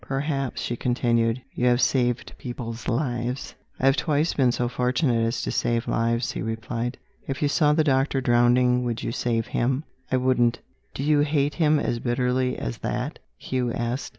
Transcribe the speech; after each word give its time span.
"Perhaps," 0.03 0.63
she 0.63 0.75
continued, 0.75 1.43
"you 1.53 1.67
have 1.67 1.79
saved 1.79 2.33
people's 2.39 2.87
lives." 2.87 3.53
"I 3.79 3.85
have 3.85 3.95
twice 3.95 4.33
been 4.33 4.51
so 4.51 4.67
fortunate 4.67 5.23
as 5.27 5.43
to 5.43 5.51
save 5.51 5.87
lives," 5.87 6.31
he 6.31 6.41
replied. 6.41 6.97
"If 7.27 7.43
you 7.43 7.47
saw 7.47 7.73
the 7.73 7.83
doctor 7.83 8.19
drowning, 8.19 8.83
would 8.83 9.03
you 9.03 9.11
save 9.11 9.45
him? 9.45 9.83
I 10.11 10.17
wouldn't!" 10.17 10.57
"Do 10.95 11.03
you 11.03 11.19
hate 11.19 11.53
him 11.53 11.77
as 11.77 11.99
bitterly 11.99 12.57
as 12.57 12.79
that?" 12.79 13.19
Hugh 13.37 13.71
asked. 13.73 14.09